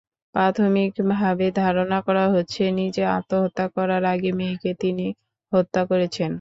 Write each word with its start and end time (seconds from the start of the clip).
প্রাথমিকভাবে 0.35 1.45
ধারণা 1.59 1.99
করা 2.07 2.25
হচ্ছে, 2.33 2.63
নিজে 2.79 3.03
আত্মহত্যা 3.17 3.65
করার 3.75 4.03
আগে 4.13 4.29
মেয়েকে 4.39 4.71
তিনি 4.81 5.05
হত্যা 5.51 5.81
করেছেন। 5.89 6.29